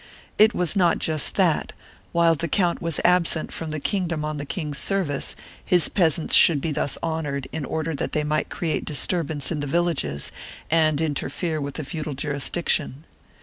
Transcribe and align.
It 0.39 0.55
was 0.55 0.75
not 0.75 0.97
just 0.97 1.35
that, 1.35 1.73
while 2.11 2.33
the 2.33 2.47
count 2.47 2.81
was 2.81 2.99
absent 3.05 3.51
from 3.53 3.69
the 3.69 3.79
kingdom 3.79 4.25
on 4.25 4.37
the 4.37 4.47
king's 4.47 4.79
service, 4.79 5.35
his 5.63 5.89
peasants 5.89 6.33
should 6.33 6.59
be 6.59 6.71
thus 6.71 6.97
honored 7.03 7.47
in 7.53 7.65
order 7.65 7.93
that 7.93 8.11
they 8.11 8.23
might 8.23 8.49
create 8.49 8.83
disturbance 8.83 9.51
in 9.51 9.59
the 9.59 9.67
villages 9.67 10.31
and 10.71 10.99
interfere 11.01 11.61
with 11.61 11.75
the 11.75 11.83
feudal 11.85 12.15
jurisdiction. 12.15 13.03